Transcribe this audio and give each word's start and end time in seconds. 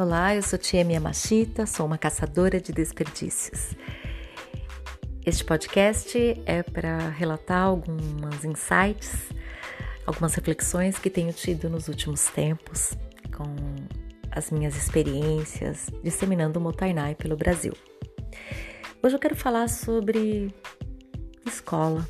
Olá, 0.00 0.34
eu 0.34 0.40
sou 0.40 0.58
Tia 0.58 0.82
Miyamashita, 0.82 1.66
sou 1.66 1.84
uma 1.84 1.98
caçadora 1.98 2.58
de 2.58 2.72
desperdícios. 2.72 3.76
Este 5.26 5.44
podcast 5.44 6.42
é 6.46 6.62
para 6.62 7.10
relatar 7.10 7.64
algumas 7.64 8.42
insights, 8.42 9.12
algumas 10.06 10.34
reflexões 10.34 10.98
que 10.98 11.10
tenho 11.10 11.34
tido 11.34 11.68
nos 11.68 11.86
últimos 11.86 12.28
tempos 12.28 12.96
com 13.36 13.54
as 14.30 14.50
minhas 14.50 14.74
experiências 14.74 15.90
disseminando 16.02 16.58
o 16.58 16.62
Motainai 16.62 17.14
pelo 17.14 17.36
Brasil. 17.36 17.74
Hoje 19.02 19.16
eu 19.16 19.20
quero 19.20 19.36
falar 19.36 19.68
sobre 19.68 20.50
escola. 21.46 22.08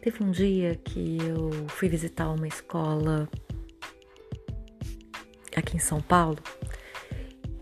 Teve 0.00 0.24
um 0.24 0.32
dia 0.32 0.74
que 0.74 1.18
eu 1.18 1.68
fui 1.68 1.88
visitar 1.88 2.28
uma 2.32 2.48
escola 2.48 3.28
aqui 5.58 5.76
em 5.76 5.80
São 5.80 6.00
Paulo, 6.00 6.38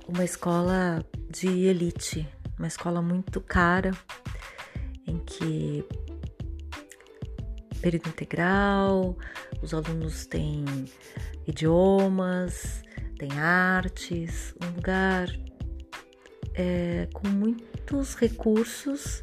uma 0.06 0.24
escola 0.24 1.04
de 1.30 1.48
elite, 1.48 2.28
uma 2.58 2.68
escola 2.68 3.00
muito 3.02 3.40
cara, 3.40 3.90
em 5.06 5.18
que 5.18 5.84
período 7.80 8.08
integral, 8.08 9.16
os 9.62 9.72
alunos 9.72 10.26
têm 10.26 10.64
idiomas, 11.46 12.82
têm 13.18 13.38
artes, 13.38 14.54
um 14.62 14.74
lugar 14.74 15.28
é, 16.54 17.08
com 17.12 17.28
muitos 17.28 18.14
recursos 18.14 19.22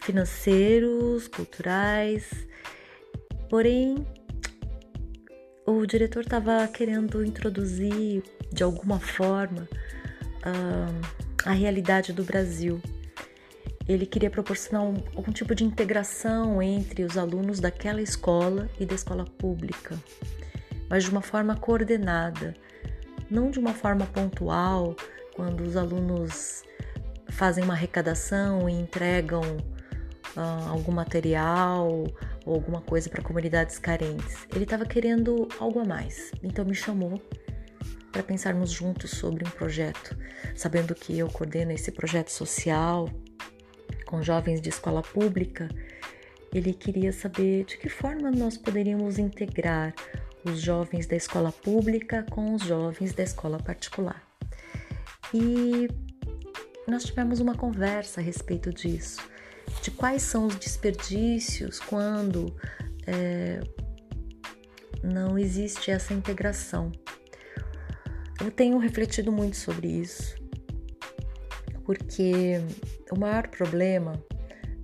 financeiros, 0.00 1.28
culturais, 1.28 2.28
porém 3.48 4.06
o 5.70 5.86
diretor 5.86 6.22
estava 6.22 6.66
querendo 6.68 7.24
introduzir 7.24 8.22
de 8.52 8.62
alguma 8.62 8.98
forma 8.98 9.68
uh, 10.44 11.20
a 11.44 11.52
realidade 11.52 12.12
do 12.12 12.24
Brasil. 12.24 12.80
Ele 13.88 14.06
queria 14.06 14.30
proporcionar 14.30 14.82
um, 14.82 14.94
algum 15.16 15.32
tipo 15.32 15.54
de 15.54 15.64
integração 15.64 16.60
entre 16.62 17.04
os 17.04 17.16
alunos 17.16 17.60
daquela 17.60 18.02
escola 18.02 18.68
e 18.78 18.86
da 18.86 18.94
escola 18.94 19.24
pública, 19.24 19.96
mas 20.88 21.04
de 21.04 21.10
uma 21.10 21.22
forma 21.22 21.56
coordenada, 21.56 22.54
não 23.30 23.50
de 23.50 23.58
uma 23.58 23.72
forma 23.72 24.06
pontual, 24.06 24.96
quando 25.34 25.62
os 25.62 25.76
alunos 25.76 26.62
fazem 27.28 27.64
uma 27.64 27.74
arrecadação 27.74 28.68
e 28.68 28.72
entregam 28.72 29.42
uh, 30.36 30.68
algum 30.68 30.92
material 30.92 32.06
ou 32.44 32.54
alguma 32.54 32.80
coisa 32.80 33.08
para 33.08 33.22
comunidades 33.22 33.78
carentes. 33.78 34.46
Ele 34.54 34.64
estava 34.64 34.84
querendo 34.84 35.48
algo 35.58 35.80
a 35.80 35.84
mais, 35.84 36.32
então 36.42 36.64
me 36.64 36.74
chamou 36.74 37.20
para 38.10 38.22
pensarmos 38.22 38.70
juntos 38.70 39.10
sobre 39.10 39.46
um 39.46 39.50
projeto, 39.50 40.16
sabendo 40.54 40.94
que 40.94 41.18
eu 41.18 41.28
coordeno 41.28 41.72
esse 41.72 41.92
projeto 41.92 42.30
social 42.30 43.08
com 44.06 44.22
jovens 44.22 44.60
de 44.60 44.68
escola 44.68 45.02
pública. 45.02 45.68
Ele 46.52 46.72
queria 46.72 47.12
saber 47.12 47.64
de 47.64 47.78
que 47.78 47.88
forma 47.88 48.30
nós 48.30 48.56
poderíamos 48.56 49.18
integrar 49.18 49.94
os 50.44 50.60
jovens 50.60 51.06
da 51.06 51.14
escola 51.14 51.52
pública 51.52 52.26
com 52.30 52.54
os 52.54 52.62
jovens 52.62 53.12
da 53.12 53.22
escola 53.22 53.58
particular. 53.58 54.20
E 55.32 55.88
nós 56.88 57.04
tivemos 57.04 57.38
uma 57.38 57.54
conversa 57.54 58.20
a 58.20 58.24
respeito 58.24 58.72
disso 58.72 59.20
de 59.82 59.90
quais 59.90 60.22
são 60.22 60.46
os 60.46 60.56
desperdícios 60.56 61.80
quando 61.80 62.54
é, 63.06 63.60
não 65.02 65.38
existe 65.38 65.90
essa 65.90 66.12
integração. 66.12 66.92
Eu 68.42 68.50
tenho 68.50 68.78
refletido 68.78 69.30
muito 69.30 69.56
sobre 69.56 69.88
isso, 69.88 70.34
porque 71.84 72.60
o 73.10 73.18
maior 73.18 73.48
problema 73.48 74.22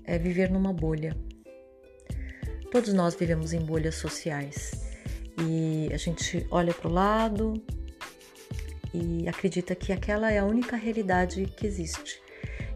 é 0.05 0.19
viver 0.19 0.51
numa 0.51 0.73
bolha. 0.73 1.17
Todos 2.71 2.93
nós 2.93 3.15
vivemos 3.15 3.53
em 3.53 3.61
bolhas 3.61 3.95
sociais 3.95 4.87
e 5.39 5.89
a 5.93 5.97
gente 5.97 6.47
olha 6.51 6.75
para 6.75 6.89
o 6.89 6.93
lado 6.93 7.55
e 8.93 9.29
acredita 9.29 9.75
que 9.75 9.93
aquela 9.93 10.31
é 10.31 10.39
a 10.39 10.45
única 10.45 10.77
realidade 10.77 11.47
que 11.57 11.67
existe. 11.67 12.21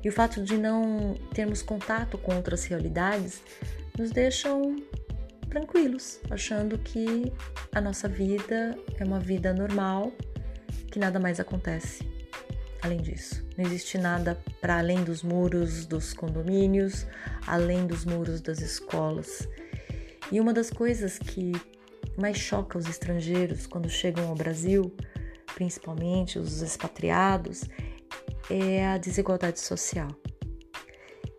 E 0.03 0.09
o 0.09 0.13
fato 0.13 0.43
de 0.43 0.57
não 0.57 1.15
termos 1.35 1.63
contato 1.63 2.17
com 2.17 2.35
outras 2.35 2.65
realidades 2.65 3.43
nos 3.99 4.11
deixam 4.11 4.77
tranquilos, 5.51 6.21
achando 6.31 6.79
que 6.79 7.33
a 7.75 7.81
nossa 7.81 8.09
vida 8.09 8.79
é 8.99 9.05
uma 9.05 9.21
vida 9.21 9.53
normal, 9.53 10.13
que 10.91 10.99
nada 10.99 11.21
mais 11.21 11.39
acontece. 11.39 12.09
Além 12.83 13.03
disso, 13.03 13.45
não 13.59 13.65
existe 13.67 13.99
nada 13.99 14.41
para 14.61 14.79
além 14.79 15.05
dos 15.05 15.23
muros 15.23 15.85
dos 15.85 16.15
condomínios, 16.15 17.07
além 17.47 17.87
dos 17.87 18.07
muros 18.07 18.41
das 18.41 18.61
escolas. 18.61 19.47
E 20.33 20.41
uma 20.41 20.55
das 20.55 20.71
coisas 20.71 21.19
que 21.19 21.53
mais 22.17 22.39
choca 22.39 22.79
os 22.79 22.89
estrangeiros 22.89 23.67
quando 23.67 23.89
chegam 23.91 24.29
ao 24.29 24.35
Brasil, 24.35 24.95
principalmente 25.55 26.39
os 26.39 26.63
expatriados, 26.63 27.65
é 28.49 28.87
a 28.87 28.99
desigualdade 28.99 29.61
social. 29.61 30.09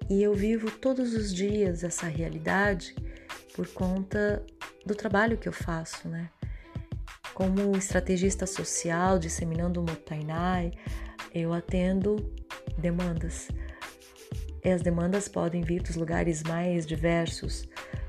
E 0.10 0.22
eu 0.22 0.34
vivo 0.34 0.70
todos 0.70 1.14
os 1.14 1.34
dias 1.34 1.84
essa 1.84 2.06
realidade 2.06 2.94
por 3.56 3.68
conta 3.70 4.46
do 4.86 4.94
trabalho 4.94 5.38
que 5.38 5.48
eu 5.48 5.54
faço, 5.54 6.08
né? 6.10 6.30
Como 7.34 7.78
estrategista 7.78 8.46
social, 8.46 9.18
disseminando 9.18 9.80
o 9.80 9.84
Motainai, 9.84 10.72
eu 11.34 11.54
atendo 11.54 12.18
demandas. 12.78 13.48
E 14.64 14.70
as 14.70 14.82
demandas 14.82 15.28
podem 15.28 15.62
vir 15.62 15.82
dos 15.82 15.96
lugares 15.96 16.44
mais 16.44 16.86
diversos, 16.86 17.68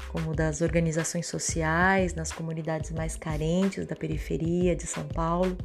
como 0.09 0.35
das 0.35 0.61
organizações 0.61 1.27
sociais, 1.27 2.15
nas 2.15 2.33
comunidades 2.33 2.91
mais 2.91 3.17
carentes 3.17 3.87
da 3.87 3.97
periferia 3.97 4.77
de 4.77 4.87
São 4.87 5.07
Paulo, 5.09 5.57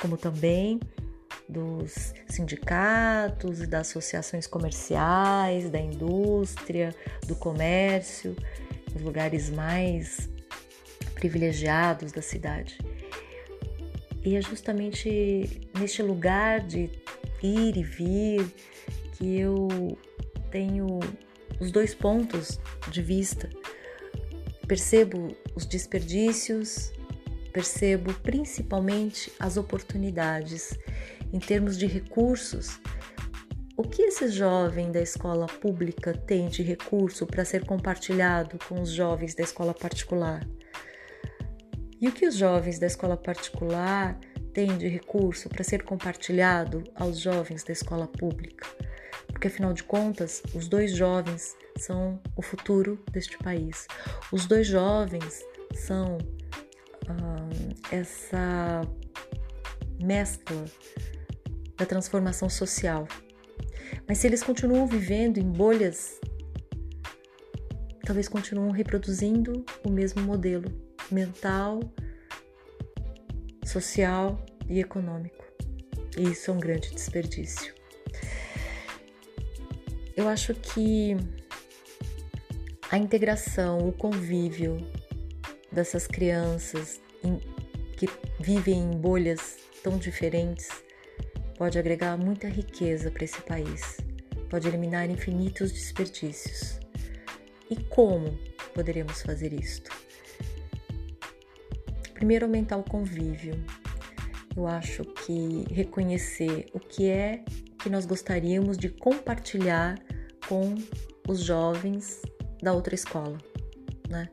como 0.00 0.16
também 0.16 0.80
dos 1.48 2.12
sindicatos 2.28 3.66
das 3.68 3.88
associações 3.88 4.46
comerciais, 4.46 5.70
da 5.70 5.80
indústria, 5.80 6.94
do 7.26 7.36
comércio, 7.36 8.36
os 8.94 9.02
lugares 9.02 9.50
mais 9.50 10.28
privilegiados 11.14 12.12
da 12.12 12.22
cidade. 12.22 12.78
E 14.24 14.34
é 14.36 14.42
justamente 14.42 15.68
neste 15.78 16.02
lugar 16.02 16.60
de 16.60 16.90
ir 17.42 17.76
e 17.76 17.82
vir 17.82 18.54
que 19.12 19.38
eu 19.38 19.96
tenho 20.50 20.98
os 21.60 21.70
dois 21.70 21.94
pontos 21.94 22.58
de 22.90 23.02
vista. 23.02 23.48
Percebo 24.66 25.36
os 25.54 25.64
desperdícios, 25.64 26.92
percebo 27.52 28.12
principalmente 28.14 29.32
as 29.38 29.56
oportunidades 29.56 30.76
em 31.32 31.38
termos 31.38 31.76
de 31.76 31.86
recursos, 31.86 32.80
o 33.76 33.82
que 33.82 34.02
esse 34.02 34.28
jovem 34.28 34.90
da 34.90 35.00
escola 35.00 35.46
pública 35.46 36.12
tem 36.12 36.48
de 36.48 36.62
recurso 36.62 37.26
para 37.26 37.44
ser 37.44 37.66
compartilhado 37.66 38.58
com 38.66 38.80
os 38.80 38.90
jovens 38.90 39.34
da 39.34 39.42
escola 39.42 39.74
particular? 39.74 40.46
E 42.00 42.08
o 42.08 42.12
que 42.12 42.26
os 42.26 42.34
jovens 42.36 42.78
da 42.78 42.86
escola 42.86 43.16
particular 43.16 44.18
têm 44.54 44.78
de 44.78 44.88
recurso 44.88 45.48
para 45.50 45.62
ser 45.62 45.82
compartilhado 45.82 46.84
aos 46.94 47.18
jovens 47.18 47.64
da 47.64 47.72
escola 47.72 48.06
pública? 48.06 48.66
Porque 49.26 49.48
afinal 49.48 49.74
de 49.74 49.84
contas, 49.84 50.42
os 50.54 50.68
dois 50.68 50.92
jovens 50.92 51.54
são 51.78 52.18
o 52.34 52.40
futuro 52.40 52.98
deste 53.12 53.36
país. 53.36 53.86
Os 54.32 54.46
dois 54.46 54.66
jovens 54.66 55.42
são 55.74 56.16
ah, 57.08 57.48
essa 57.90 58.80
mescla 60.00 60.64
da 61.76 61.86
transformação 61.86 62.48
social. 62.48 63.06
Mas 64.08 64.18
se 64.18 64.26
eles 64.26 64.42
continuam 64.42 64.86
vivendo 64.86 65.38
em 65.38 65.50
bolhas, 65.50 66.20
talvez 68.04 68.28
continuam 68.28 68.70
reproduzindo 68.70 69.64
o 69.84 69.90
mesmo 69.90 70.22
modelo 70.22 70.70
mental, 71.10 71.80
social 73.64 74.44
e 74.68 74.80
econômico. 74.80 75.44
E 76.16 76.30
isso 76.30 76.50
é 76.50 76.54
um 76.54 76.58
grande 76.58 76.90
desperdício. 76.94 77.74
Eu 80.16 80.28
acho 80.28 80.54
que 80.54 81.16
a 82.90 82.96
integração, 82.96 83.86
o 83.86 83.92
convívio 83.92 84.78
dessas 85.70 86.06
crianças 86.06 87.00
que 87.96 88.08
vivem 88.40 88.78
em 88.78 88.96
bolhas 88.96 89.58
tão 89.82 89.98
diferentes 89.98 90.68
pode 91.56 91.78
agregar 91.78 92.16
muita 92.16 92.48
riqueza 92.48 93.10
para 93.10 93.24
esse 93.24 93.40
país, 93.42 93.98
pode 94.50 94.68
eliminar 94.68 95.10
infinitos 95.10 95.72
desperdícios. 95.72 96.78
E 97.70 97.76
como 97.76 98.38
poderíamos 98.74 99.22
fazer 99.22 99.52
isto? 99.52 99.90
Primeiro, 102.14 102.46
aumentar 102.46 102.76
o 102.76 102.82
convívio. 102.82 103.54
eu 104.56 104.66
acho 104.66 105.04
que 105.04 105.66
reconhecer 105.70 106.66
o 106.72 106.80
que 106.80 107.08
é 107.08 107.44
que 107.78 107.90
nós 107.90 108.06
gostaríamos 108.06 108.78
de 108.78 108.88
compartilhar 108.88 109.98
com 110.48 110.74
os 111.28 111.40
jovens 111.40 112.22
da 112.62 112.72
outra 112.72 112.94
escola, 112.94 113.36
né? 114.08 114.30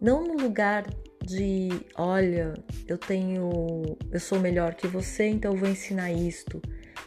Não 0.00 0.22
no 0.22 0.34
lugar 0.34 0.84
de, 1.26 1.68
olha, 1.96 2.54
eu 2.86 2.96
tenho, 2.96 3.98
eu 4.12 4.20
sou 4.20 4.38
melhor 4.38 4.74
que 4.74 4.86
você, 4.86 5.26
então 5.26 5.52
eu 5.52 5.58
vou 5.58 5.68
ensinar 5.68 6.12
isto, 6.12 6.62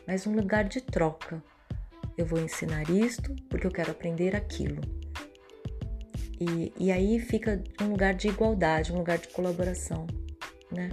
mas 0.05 0.27
um 0.27 0.35
lugar 0.35 0.65
de 0.65 0.81
troca. 0.81 1.41
Eu 2.17 2.25
vou 2.25 2.39
ensinar 2.39 2.89
isto 2.89 3.33
porque 3.49 3.65
eu 3.65 3.71
quero 3.71 3.91
aprender 3.91 4.35
aquilo. 4.35 4.81
E, 6.37 6.73
e 6.77 6.91
aí 6.91 7.17
fica 7.17 7.63
um 7.81 7.87
lugar 7.87 8.13
de 8.13 8.27
igualdade, 8.27 8.91
um 8.91 8.97
lugar 8.97 9.17
de 9.17 9.29
colaboração, 9.29 10.05
né? 10.69 10.89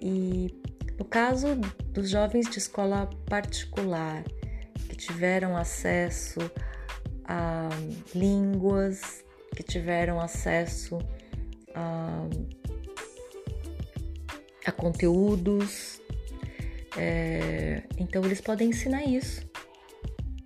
E 0.00 0.54
no 0.98 1.04
caso 1.04 1.56
dos 1.92 2.10
jovens 2.10 2.48
de 2.50 2.58
escola 2.58 3.08
particular 3.26 4.22
que 4.88 4.96
tiveram 4.96 5.56
acesso 5.56 6.38
a 7.24 7.68
línguas, 8.14 9.24
que 9.56 9.62
tiveram 9.62 10.20
acesso 10.20 10.98
a, 11.78 12.28
a 14.66 14.72
conteúdos, 14.72 16.00
é, 16.96 17.82
então 17.96 18.24
eles 18.24 18.40
podem 18.40 18.70
ensinar 18.70 19.04
isso 19.04 19.46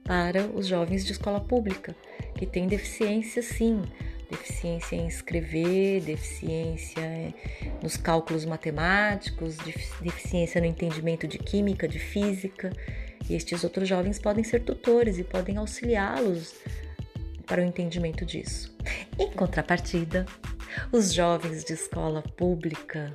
para 0.04 0.46
os 0.46 0.66
jovens 0.66 1.04
de 1.04 1.12
escola 1.12 1.40
pública 1.40 1.96
que 2.36 2.44
têm 2.44 2.66
deficiência, 2.66 3.42
sim, 3.42 3.82
deficiência 4.30 4.96
em 4.96 5.06
escrever, 5.06 6.02
deficiência 6.02 7.34
nos 7.82 7.96
cálculos 7.96 8.44
matemáticos, 8.44 9.56
deficiência 10.00 10.60
no 10.60 10.66
entendimento 10.66 11.26
de 11.26 11.38
química, 11.38 11.86
de 11.86 11.98
física. 11.98 12.70
E 13.30 13.34
estes 13.34 13.62
outros 13.62 13.88
jovens 13.88 14.18
podem 14.18 14.42
ser 14.42 14.64
tutores 14.64 15.18
e 15.18 15.24
podem 15.24 15.56
auxiliá-los 15.56 16.54
para 17.46 17.62
o 17.62 17.64
entendimento 17.64 18.24
disso. 18.24 18.74
Em 19.18 19.30
contrapartida, 19.30 20.26
os 20.92 21.12
jovens 21.12 21.64
de 21.64 21.74
escola 21.74 22.22
pública 22.36 23.12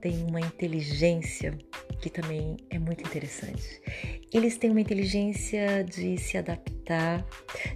têm 0.00 0.24
uma 0.24 0.40
inteligência 0.40 1.56
que 2.00 2.08
também 2.08 2.56
é 2.70 2.78
muito 2.78 3.02
interessante. 3.02 3.80
Eles 4.32 4.56
têm 4.56 4.70
uma 4.70 4.80
inteligência 4.80 5.84
de 5.84 6.16
se 6.18 6.36
adaptar, 6.36 7.24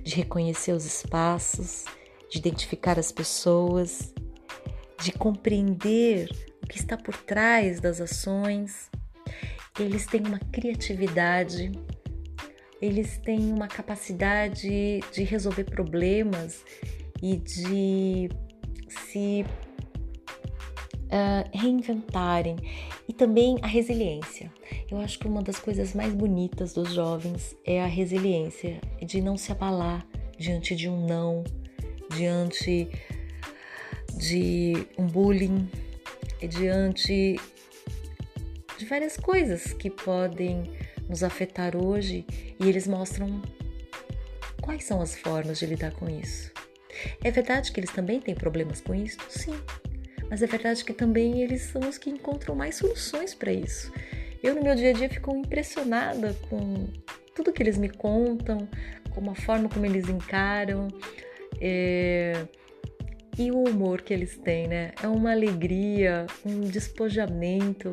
de 0.02 0.14
reconhecer 0.16 0.72
os 0.72 0.84
espaços, 0.84 1.84
de 2.30 2.38
identificar 2.38 2.98
as 2.98 3.10
pessoas, 3.10 4.14
de 5.02 5.12
compreender 5.12 6.30
o 6.62 6.66
que 6.66 6.78
está 6.78 6.96
por 6.96 7.16
trás 7.16 7.80
das 7.80 8.00
ações. 8.00 8.90
Eles 9.78 10.06
têm 10.06 10.24
uma 10.24 10.38
criatividade, 10.38 11.72
eles 12.80 13.18
têm 13.18 13.52
uma 13.52 13.66
capacidade 13.66 15.00
de 15.12 15.22
resolver 15.24 15.64
problemas 15.64 16.64
e 17.22 17.36
de 17.36 18.28
se 19.10 19.44
uh, 21.12 21.48
reinventarem 21.56 22.56
e 23.08 23.12
também 23.12 23.58
a 23.62 23.66
resiliência. 23.66 24.50
Eu 24.90 24.98
acho 24.98 25.18
que 25.18 25.26
uma 25.26 25.42
das 25.42 25.58
coisas 25.58 25.94
mais 25.94 26.12
bonitas 26.14 26.72
dos 26.72 26.92
jovens 26.92 27.56
é 27.64 27.82
a 27.82 27.86
resiliência, 27.86 28.80
de 29.02 29.20
não 29.20 29.36
se 29.36 29.52
abalar 29.52 30.06
diante 30.38 30.74
de 30.74 30.88
um 30.88 31.06
não, 31.06 31.44
diante 32.14 32.88
de 34.16 34.86
um 34.98 35.06
bullying, 35.06 35.68
diante 36.48 37.38
de 38.78 38.84
várias 38.86 39.16
coisas 39.16 39.72
que 39.72 39.88
podem 39.88 40.64
nos 41.08 41.22
afetar 41.22 41.76
hoje 41.76 42.26
e 42.58 42.68
eles 42.68 42.86
mostram 42.86 43.40
quais 44.60 44.84
são 44.84 45.00
as 45.00 45.16
formas 45.16 45.58
de 45.58 45.66
lidar 45.66 45.92
com 45.92 46.08
isso. 46.08 46.51
É 47.22 47.30
verdade 47.30 47.72
que 47.72 47.80
eles 47.80 47.90
também 47.90 48.20
têm 48.20 48.34
problemas 48.34 48.80
com 48.80 48.94
isso? 48.94 49.18
Sim. 49.28 49.54
Mas 50.28 50.42
é 50.42 50.46
verdade 50.46 50.84
que 50.84 50.92
também 50.92 51.42
eles 51.42 51.62
são 51.62 51.82
os 51.88 51.98
que 51.98 52.08
encontram 52.08 52.54
mais 52.54 52.76
soluções 52.76 53.34
para 53.34 53.52
isso. 53.52 53.92
Eu, 54.42 54.54
no 54.54 54.62
meu 54.62 54.74
dia 54.74 54.90
a 54.90 54.92
dia, 54.92 55.08
fico 55.08 55.36
impressionada 55.36 56.34
com 56.48 56.88
tudo 57.34 57.52
que 57.52 57.62
eles 57.62 57.78
me 57.78 57.88
contam, 57.88 58.68
com 59.10 59.30
a 59.30 59.34
forma 59.34 59.68
como 59.68 59.86
eles 59.86 60.08
encaram. 60.08 60.88
É... 61.60 62.46
E 63.38 63.50
o 63.50 63.62
humor 63.64 64.02
que 64.02 64.12
eles 64.12 64.36
têm, 64.36 64.68
né? 64.68 64.92
É 65.02 65.06
uma 65.06 65.32
alegria, 65.32 66.26
um 66.44 66.60
despojamento, 66.60 67.92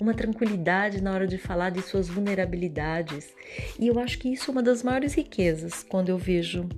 uma 0.00 0.14
tranquilidade 0.14 1.02
na 1.02 1.12
hora 1.12 1.26
de 1.26 1.38
falar 1.38 1.70
de 1.70 1.82
suas 1.82 2.08
vulnerabilidades. 2.08 3.34
E 3.78 3.88
eu 3.88 3.98
acho 3.98 4.18
que 4.18 4.32
isso 4.32 4.50
é 4.50 4.52
uma 4.52 4.62
das 4.62 4.82
maiores 4.82 5.14
riquezas 5.14 5.82
quando 5.82 6.10
eu 6.10 6.18
vejo 6.18 6.68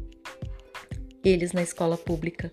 eles 1.25 1.53
na 1.53 1.62
escola 1.62 1.97
pública. 1.97 2.50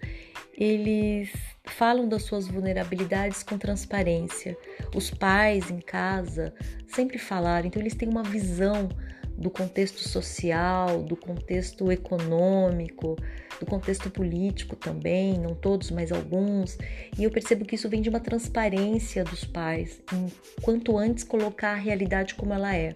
Eles 0.58 1.32
falam 1.66 2.08
das 2.08 2.24
suas 2.24 2.48
vulnerabilidades 2.48 3.44
com 3.44 3.58
transparência. 3.58 4.58
Os 4.96 5.10
pais 5.10 5.70
em 5.70 5.80
casa 5.80 6.54
sempre 6.88 7.18
falaram, 7.18 7.68
então 7.68 7.82
eles 7.82 7.96
têm 7.96 8.08
uma 8.08 8.24
visão 8.24 8.90
do 9.38 9.50
contexto 9.50 10.00
social, 10.08 11.04
do 11.04 11.16
contexto 11.16 11.92
econômico, 11.92 13.18
do 13.60 13.66
contexto 13.66 14.10
político 14.10 14.76
também, 14.76 15.38
não 15.38 15.54
todos, 15.54 15.92
mas 15.92 16.12
alguns. 16.12 16.78
E 17.18 17.24
eu 17.24 17.32
percebo 17.32 17.66
que 17.66 17.76
isso 17.76 17.90
vem 17.90 18.02
de 18.02 18.10
uma 18.10 18.20
transparência 18.20 19.24
dos 19.24 19.44
pais, 19.44 20.02
em 20.14 20.32
quanto 20.62 20.98
antes 20.98 21.24
colocar 21.24 21.72
a 21.72 21.76
realidade 21.76 22.36
como 22.36 22.54
ela 22.54 22.74
é. 22.76 22.96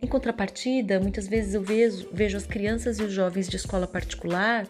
Em 0.00 0.06
contrapartida, 0.06 1.00
muitas 1.00 1.26
vezes 1.26 1.54
eu 1.54 1.62
vejo, 1.62 2.08
vejo 2.12 2.36
as 2.36 2.46
crianças 2.46 2.98
e 2.98 3.02
os 3.02 3.12
jovens 3.12 3.48
de 3.48 3.56
escola 3.56 3.86
particular 3.86 4.66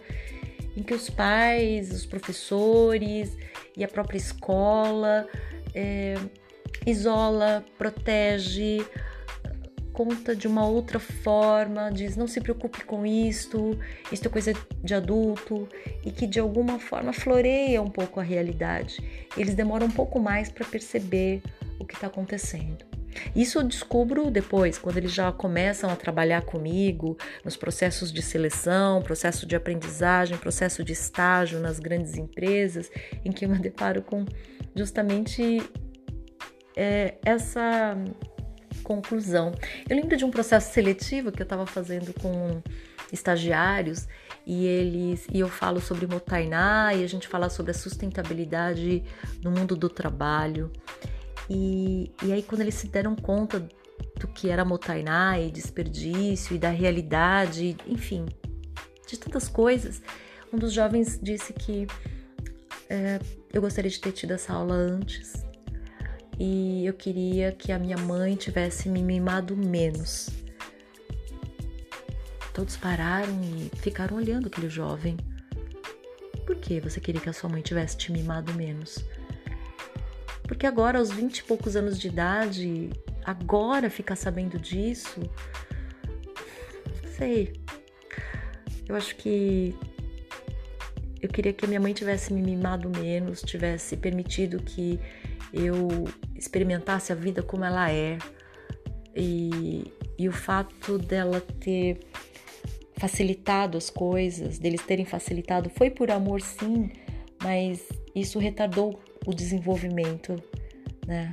em 0.77 0.83
que 0.83 0.95
os 0.95 1.11
pais, 1.11 1.93
os 1.93 2.07
professores 2.07 3.37
e 3.77 3.83
a 3.83 3.89
própria 3.89 4.17
escola 4.17 5.27
é, 5.75 6.15
isola, 6.87 7.65
protege, 7.77 8.85
conta 9.93 10.37
de 10.37 10.47
uma 10.47 10.65
outra 10.65 11.01
forma, 11.01 11.91
diz 11.91 12.17
não 12.17 12.29
se 12.29 12.41
preocupe 12.41 12.85
com 12.85 13.05
isto, 13.05 13.77
isto 14.13 14.29
é 14.29 14.31
coisa 14.31 14.53
de 14.85 14.95
adulto 14.95 15.69
e 16.05 16.13
que 16.13 16.27
de 16.27 16.39
alguma 16.39 16.79
forma 16.79 17.13
floreia 17.13 17.83
um 17.83 17.91
pouco 17.91 18.21
a 18.21 18.23
realidade. 18.23 19.29
Eles 19.37 19.55
demoram 19.57 19.89
um 19.89 19.91
pouco 19.91 20.21
mais 20.21 20.49
para 20.49 20.65
perceber 20.65 21.43
o 21.81 21.85
que 21.85 21.95
está 21.95 22.07
acontecendo. 22.07 22.88
Isso 23.35 23.59
eu 23.59 23.63
descubro 23.63 24.31
depois, 24.31 24.79
quando 24.79 24.97
eles 24.97 25.13
já 25.13 25.31
começam 25.33 25.91
a 25.91 25.97
trabalhar 25.97 26.43
comigo 26.43 27.17
nos 27.45 27.57
processos 27.57 28.13
de 28.13 28.23
seleção, 28.23 29.03
processo 29.03 29.47
de 29.47 29.57
aprendizagem, 29.57 30.37
processo 30.37 30.85
de 30.85 30.93
estágio 30.93 31.61
nas 31.61 31.79
grandes 31.79 32.17
empresas, 32.17 32.91
em 33.25 33.33
que 33.33 33.45
eu 33.45 33.49
me 33.49 33.59
deparo 33.59 34.03
com 34.03 34.25
justamente 34.75 35.63
é, 36.77 37.17
essa 37.25 37.97
conclusão. 38.83 39.53
Eu 39.89 39.97
lembro 39.97 40.17
de 40.17 40.25
um 40.25 40.31
processo 40.31 40.73
seletivo 40.73 41.33
que 41.33 41.43
eu 41.43 41.45
estava 41.45 41.67
fazendo 41.67 42.13
com 42.15 42.63
estagiários 43.13 44.07
e 44.47 44.67
eles 44.67 45.27
e 45.33 45.41
eu 45.41 45.49
falo 45.49 45.81
sobre 45.81 46.07
Motainá 46.07 46.95
e 46.95 47.05
a 47.05 47.07
gente 47.07 47.29
fala 47.29 47.51
sobre 47.51 47.71
a 47.71 47.75
sustentabilidade 47.75 49.03
no 49.43 49.51
mundo 49.51 49.77
do 49.77 49.89
trabalho. 49.89 50.71
E, 51.49 52.13
e 52.23 52.33
aí, 52.33 52.43
quando 52.43 52.61
eles 52.61 52.75
se 52.75 52.89
deram 52.89 53.17
conta 53.17 53.67
do 54.19 54.29
que 54.29 54.49
era 54.49 54.65
Motainá 54.65 55.39
e 55.39 55.51
desperdício 55.51 56.55
e 56.55 56.59
da 56.59 56.71
realidade, 56.71 57.77
enfim, 57.87 58.27
de 59.07 59.19
tantas 59.19 59.49
coisas, 59.49 60.03
um 60.53 60.59
dos 60.59 60.73
jovens 60.73 61.19
disse 61.23 61.53
que 61.53 61.87
é, 62.89 63.19
eu 63.53 63.61
gostaria 63.61 63.91
de 63.91 64.01
ter 64.01 64.13
tido 64.13 64.33
essa 64.33 64.53
aula 64.53 64.75
antes 64.75 65.45
e 66.39 66.87
eu 66.87 66.95
queria 66.95 67.53
que 67.53 67.73
a 67.73 67.79
minha 67.79 67.97
mãe 67.97 68.37
tivesse 68.37 68.89
me 68.89 69.03
mimado 69.03 69.57
menos. 69.57 70.31
Todos 72.55 72.77
pararam 72.77 73.41
e 73.43 73.71
ficaram 73.79 74.17
olhando 74.17 74.49
aquele 74.49 74.69
jovem. 74.69 75.17
Por 76.47 76.57
que 76.57 76.81
você 76.81 77.01
queria 77.01 77.21
que 77.21 77.29
a 77.29 77.33
sua 77.33 77.51
mãe 77.51 77.61
tivesse 77.61 77.97
te 77.97 78.11
mimado 78.11 78.53
menos? 78.55 79.05
Porque 80.49 80.67
agora, 80.67 80.99
aos 80.99 81.11
20 81.11 81.39
e 81.39 81.45
poucos 81.45 81.77
anos 81.77 82.01
de 82.01 82.09
idade, 82.09 82.89
agora 83.23 83.91
ficar 83.91 84.17
sabendo 84.17 84.59
disso, 84.59 85.21
não 87.03 87.13
sei. 87.13 87.53
Eu 88.89 88.97
acho 88.97 89.15
que 89.17 89.77
eu 91.21 91.29
queria 91.29 91.53
que 91.53 91.67
a 91.67 91.69
minha 91.69 91.79
mãe 91.79 91.93
tivesse 91.93 92.33
me 92.33 92.41
mimado 92.41 92.89
menos, 92.89 93.43
tivesse 93.43 93.95
permitido 93.99 94.63
que 94.63 94.99
eu 95.53 96.09
experimentasse 96.35 97.13
a 97.13 97.15
vida 97.15 97.43
como 97.43 97.65
ela 97.65 97.93
é. 97.93 98.17
E, 99.15 99.93
e 100.19 100.29
o 100.29 100.33
fato 100.33 100.97
dela 100.97 101.43
ter 101.61 102.01
facilitado 102.97 103.77
as 103.77 103.91
coisas, 103.91 104.59
deles 104.59 104.81
terem 104.81 105.05
facilitado, 105.05 105.69
foi 105.69 105.91
por 105.91 106.11
amor 106.11 106.41
sim, 106.41 106.91
mas 107.43 107.87
isso 108.15 108.39
retardou 108.39 108.99
o 109.27 109.35
desenvolvimento, 109.35 110.37
né? 111.07 111.33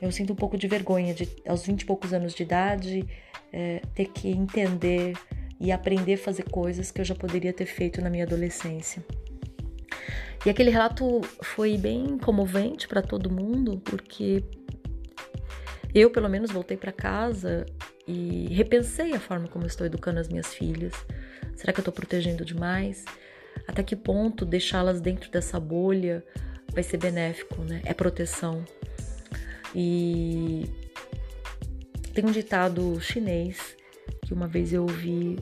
eu 0.00 0.10
sinto 0.10 0.32
um 0.32 0.36
pouco 0.36 0.58
de 0.58 0.66
vergonha 0.66 1.14
de, 1.14 1.28
aos 1.46 1.64
20 1.64 1.82
e 1.82 1.84
poucos 1.86 2.12
anos 2.12 2.34
de 2.34 2.42
idade, 2.42 3.06
é, 3.52 3.80
ter 3.94 4.06
que 4.06 4.28
entender 4.28 5.16
e 5.60 5.70
aprender 5.70 6.14
a 6.14 6.18
fazer 6.18 6.42
coisas 6.50 6.90
que 6.90 7.00
eu 7.00 7.04
já 7.04 7.14
poderia 7.14 7.52
ter 7.52 7.66
feito 7.66 8.00
na 8.00 8.10
minha 8.10 8.24
adolescência. 8.24 9.04
E 10.44 10.50
aquele 10.50 10.70
relato 10.70 11.20
foi 11.40 11.78
bem 11.78 12.18
comovente 12.18 12.88
para 12.88 13.00
todo 13.00 13.30
mundo, 13.30 13.80
porque 13.84 14.42
eu, 15.94 16.10
pelo 16.10 16.28
menos, 16.28 16.50
voltei 16.50 16.76
para 16.76 16.90
casa 16.90 17.64
e 18.08 18.48
repensei 18.52 19.12
a 19.12 19.20
forma 19.20 19.46
como 19.46 19.66
estou 19.66 19.86
educando 19.86 20.18
as 20.18 20.28
minhas 20.28 20.52
filhas. 20.52 20.92
Será 21.54 21.72
que 21.72 21.78
eu 21.78 21.82
estou 21.82 21.94
protegendo 21.94 22.44
demais? 22.44 23.04
Até 23.68 23.84
que 23.84 23.94
ponto 23.94 24.44
deixá-las 24.44 25.00
dentro 25.00 25.30
dessa 25.30 25.60
bolha 25.60 26.24
vai 26.72 26.82
ser 26.82 26.96
benéfico, 26.96 27.62
né? 27.62 27.80
É 27.84 27.94
proteção. 27.94 28.64
E 29.74 30.64
tem 32.12 32.24
um 32.26 32.30
ditado 32.30 33.00
chinês 33.00 33.76
que 34.26 34.34
uma 34.34 34.46
vez 34.46 34.72
eu 34.72 34.82
ouvi 34.82 35.38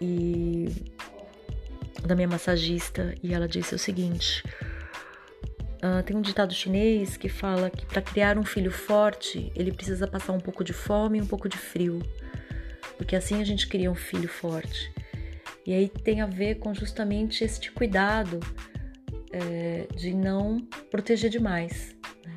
e 0.00 0.68
da 2.04 2.14
minha 2.14 2.28
massagista 2.28 3.14
e 3.22 3.34
ela 3.34 3.46
disse 3.46 3.74
o 3.74 3.78
seguinte: 3.78 4.42
uh, 5.82 6.02
tem 6.02 6.16
um 6.16 6.22
ditado 6.22 6.54
chinês 6.54 7.16
que 7.16 7.28
fala 7.28 7.68
que 7.68 7.84
para 7.84 8.00
criar 8.00 8.38
um 8.38 8.44
filho 8.44 8.70
forte 8.70 9.52
ele 9.54 9.72
precisa 9.72 10.06
passar 10.06 10.32
um 10.32 10.40
pouco 10.40 10.64
de 10.64 10.72
fome 10.72 11.18
e 11.18 11.22
um 11.22 11.26
pouco 11.26 11.48
de 11.48 11.58
frio, 11.58 12.00
porque 12.96 13.14
assim 13.14 13.40
a 13.40 13.44
gente 13.44 13.68
cria 13.68 13.90
um 13.90 13.94
filho 13.94 14.28
forte. 14.28 14.92
E 15.66 15.74
aí 15.74 15.88
tem 15.88 16.22
a 16.22 16.26
ver 16.26 16.56
com 16.56 16.72
justamente 16.74 17.44
este 17.44 17.70
cuidado 17.70 18.40
é, 19.32 19.86
de 19.94 20.14
não 20.14 20.60
proteger 20.90 21.30
demais. 21.30 21.94
Né? 22.24 22.36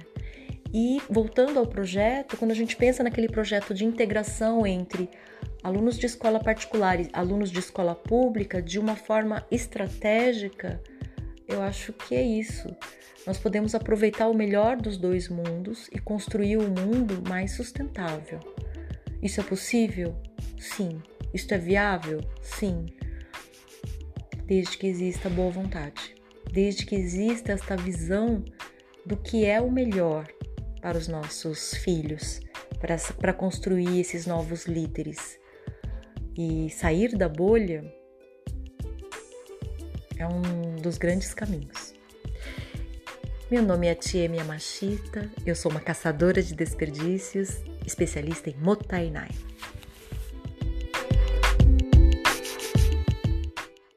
E 0.74 1.02
voltando 1.10 1.60
ao 1.60 1.68
projeto, 1.68 2.38
quando 2.38 2.52
a 2.52 2.56
gente 2.56 2.76
pensa 2.76 3.04
naquele 3.04 3.28
projeto 3.28 3.74
de 3.74 3.86
integração 3.86 4.66
entre 4.66 5.10
alunos 5.64 5.98
de 5.98 6.06
escola 6.06 6.40
particular 6.40 7.00
e 7.00 7.10
alunos 7.14 7.52
de 7.52 7.60
escola 7.60 7.96
pública 7.96 8.62
de 8.62 8.80
uma 8.80 8.96
forma 8.96 9.46
estratégica, 9.50 10.82
eu 11.48 11.62
acho 11.62 11.94
que 11.94 12.16
é 12.16 12.22
isso. 12.22 12.76
Nós 13.26 13.38
podemos 13.38 13.74
aproveitar 13.74 14.28
o 14.28 14.34
melhor 14.34 14.76
dos 14.76 14.98
dois 14.98 15.30
mundos 15.30 15.88
e 15.94 16.00
construir 16.00 16.58
um 16.58 16.70
mundo 16.70 17.24
mais 17.28 17.54
sustentável. 17.54 18.40
Isso 19.22 19.40
é 19.40 19.44
possível? 19.44 20.14
Sim. 20.60 21.02
Isso 21.34 21.54
é 21.54 21.58
viável? 21.58 22.20
Sim. 22.42 22.86
Desde 24.46 24.78
que 24.78 24.88
exista 24.88 25.30
boa 25.30 25.50
vontade 25.50 26.14
desde 26.54 26.86
que 26.86 26.96
exista 26.96 27.52
esta 27.52 27.76
visão 27.76 28.46
do 29.04 29.18
que 29.18 29.44
é 29.44 29.60
o 29.60 29.72
melhor 29.72 30.28
para 30.80 30.96
os 30.96 31.08
nossos 31.08 31.74
filhos, 31.74 32.40
para, 33.20 33.34
construir 33.34 34.00
esses 34.00 34.28
novos 34.28 34.66
líderes. 34.66 35.40
E 36.38 36.70
sair 36.70 37.18
da 37.18 37.28
bolha 37.28 37.84
é 40.18 40.28
um 40.28 40.76
dos 40.76 41.00
grandes 41.00 41.34
caminhos. 41.34 41.96
Meu 43.50 43.64
nome 43.64 43.88
é 43.88 43.96
Tiemi 43.96 44.38
Yamashita, 44.38 45.32
eu 45.46 45.56
sou 45.56 45.72
uma 45.72 45.82
caçadora 45.82 46.42
de 46.42 46.54
desperdícios, 46.54 47.64
especialista 47.86 48.52
em 48.52 48.56
Motainai. 48.58 49.30